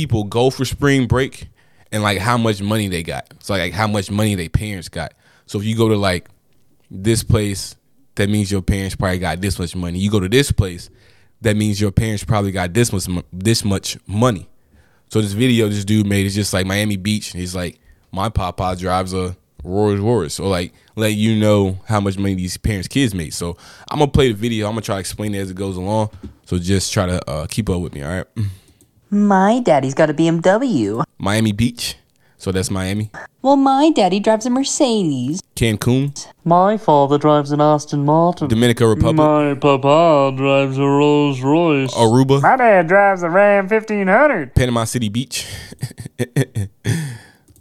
people 0.00 0.24
go 0.24 0.48
for 0.48 0.64
spring 0.64 1.06
break 1.06 1.48
and 1.92 2.02
like 2.02 2.18
how 2.18 2.38
much 2.38 2.62
money 2.62 2.88
they 2.88 3.02
got. 3.02 3.30
So 3.40 3.52
like 3.54 3.74
how 3.74 3.86
much 3.86 4.10
money 4.10 4.34
their 4.34 4.48
parents 4.48 4.88
got. 4.88 5.12
So 5.44 5.58
if 5.58 5.64
you 5.64 5.76
go 5.76 5.88
to 5.90 5.96
like 5.96 6.28
this 6.90 7.22
place 7.22 7.76
that 8.14 8.28
means 8.30 8.50
your 8.50 8.62
parents 8.62 8.96
probably 8.96 9.18
got 9.18 9.40
this 9.40 9.58
much 9.58 9.76
money. 9.76 9.98
You 9.98 10.10
go 10.10 10.20
to 10.20 10.28
this 10.28 10.52
place, 10.52 10.88
that 11.42 11.56
means 11.56 11.80
your 11.80 11.90
parents 11.90 12.24
probably 12.24 12.50
got 12.50 12.72
this 12.72 12.92
much 12.92 13.06
this 13.32 13.64
much 13.64 13.98
money. 14.06 14.48
So 15.08 15.20
this 15.20 15.32
video 15.32 15.68
this 15.68 15.84
dude 15.84 16.06
made 16.06 16.24
is 16.24 16.34
just 16.34 16.52
like 16.52 16.66
Miami 16.66 16.96
Beach. 16.96 17.32
He's 17.32 17.54
like, 17.54 17.78
my 18.12 18.28
papa 18.28 18.76
drives 18.78 19.12
a 19.12 19.36
Rolls 19.62 20.00
Royce, 20.00 20.40
or 20.40 20.48
like 20.48 20.72
let 20.96 21.12
you 21.14 21.36
know 21.36 21.78
how 21.86 22.00
much 22.00 22.16
money 22.16 22.34
these 22.34 22.56
parents' 22.56 22.88
kids 22.88 23.14
make. 23.14 23.32
So 23.32 23.56
I'm 23.90 23.98
gonna 23.98 24.10
play 24.10 24.28
the 24.28 24.34
video. 24.34 24.66
I'm 24.66 24.72
gonna 24.72 24.82
try 24.82 24.96
to 24.96 25.00
explain 25.00 25.34
it 25.34 25.38
as 25.38 25.50
it 25.50 25.56
goes 25.56 25.76
along. 25.76 26.10
So 26.46 26.58
just 26.58 26.92
try 26.92 27.06
to 27.06 27.30
uh, 27.30 27.46
keep 27.46 27.68
up 27.68 27.80
with 27.80 27.94
me. 27.94 28.02
All 28.02 28.10
right. 28.10 28.26
My 29.12 29.58
daddy's 29.58 29.94
got 29.94 30.08
a 30.08 30.14
BMW. 30.14 31.02
Miami 31.18 31.50
Beach. 31.50 31.96
So 32.38 32.52
that's 32.52 32.70
Miami. 32.70 33.10
Well, 33.42 33.56
my 33.56 33.90
daddy 33.90 34.20
drives 34.20 34.46
a 34.46 34.50
Mercedes. 34.50 35.42
Cancun. 35.56 36.26
My 36.44 36.76
father 36.76 37.18
drives 37.18 37.50
an 37.50 37.60
Aston 37.60 38.04
Martin. 38.04 38.46
Dominican 38.46 38.86
Republic. 38.86 39.16
My 39.16 39.54
papa 39.54 40.32
drives 40.36 40.78
a 40.78 40.86
Rolls 40.86 41.40
Royce. 41.40 41.92
Aruba. 41.94 42.40
My 42.40 42.56
dad 42.56 42.86
drives 42.86 43.24
a 43.24 43.30
Ram 43.30 43.66
1500. 43.68 44.54
Panama 44.54 44.84
City 44.84 45.08
Beach. 45.08 45.44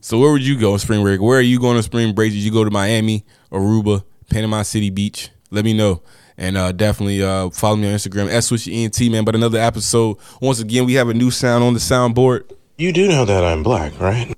so 0.02 0.20
where 0.20 0.32
would 0.32 0.46
you 0.46 0.58
go 0.58 0.74
on 0.74 0.80
spring 0.80 1.02
break? 1.02 1.20
Where 1.20 1.40
are 1.40 1.42
you 1.42 1.60
going 1.60 1.78
to 1.78 1.84
spring 1.84 2.14
break? 2.14 2.32
Did 2.32 2.40
you 2.44 2.52
go 2.52 2.64
to 2.64 2.70
Miami, 2.70 3.26
Aruba, 3.52 4.04
Panama 4.30 4.62
City 4.62 4.92
Beach? 4.92 5.30
Let 5.50 5.66
me 5.66 5.74
know. 5.74 6.04
And 6.40 6.56
uh, 6.56 6.72
definitely 6.72 7.22
uh, 7.22 7.50
follow 7.50 7.76
me 7.76 7.90
on 7.90 7.96
Instagram 7.96 8.30
S 8.30 8.50
at 8.50 8.58
SwisherENT, 8.58 9.12
man. 9.12 9.26
But 9.26 9.36
another 9.36 9.60
episode. 9.60 10.18
Once 10.42 10.62
again, 10.62 10.86
we 10.86 10.94
have 10.94 11.10
a 11.10 11.14
new 11.14 11.32
sound 11.32 11.66
on 11.66 11.74
the 11.74 11.82
soundboard. 11.82 12.50
You 12.78 12.94
do 12.94 13.10
know 13.10 13.26
that 13.26 13.44
I'm 13.44 13.62
black, 13.62 14.00
right? 14.00 14.34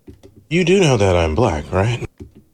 You 0.50 0.66
do 0.66 0.80
know 0.80 0.98
that 0.98 1.16
I'm 1.16 1.36
black, 1.36 1.72
right? 1.72 2.10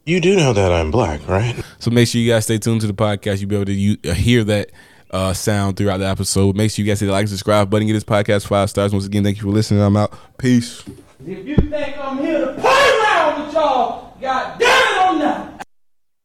You 0.06 0.20
do 0.20 0.36
know 0.36 0.52
that 0.52 0.74
I'm 0.74 0.92
black, 0.92 1.26
right? 1.30 1.56
So 1.80 1.92
make 1.92 2.10
sure 2.10 2.20
you 2.20 2.30
guys 2.30 2.44
stay 2.44 2.58
tuned 2.58 2.82
to 2.82 2.88
the 2.88 2.94
podcast. 2.94 3.40
You'll 3.40 3.50
be 3.50 3.56
able 3.56 3.66
to 3.66 3.74
you, 3.74 3.98
uh, 4.06 4.14
hear 4.14 4.44
that 4.44 4.70
uh, 5.12 5.32
sound 5.32 5.78
throughout 5.78 6.00
the 6.00 6.08
episode. 6.08 6.58
Make 6.58 6.72
sure 6.72 6.84
you 6.84 6.92
guys 6.92 7.00
hit 7.00 7.06
the 7.06 7.14
like 7.14 7.22
and 7.22 7.30
subscribe 7.30 7.70
button. 7.70 7.88
Get 7.88 7.94
this 7.94 8.04
podcast 8.04 8.48
five 8.48 8.70
stars. 8.70 8.92
Once 8.92 9.06
again, 9.06 9.24
thank 9.24 9.38
you 9.38 9.44
for 9.44 9.50
listening. 9.50 9.82
I'm 9.82 9.96
out. 9.96 10.14
Peace. 10.38 10.84
If 11.26 11.46
you 11.48 11.56
think 11.56 11.98
I'm 11.98 12.18
here 12.18 12.46
to 12.46 12.54
play 12.54 13.00
around 13.00 13.46
with 13.46 13.54
y'all, 13.54 14.18
god 14.20 14.60
damn 14.60 14.70
it, 14.70 15.02
I'm 15.02 15.20
not. 15.20 15.57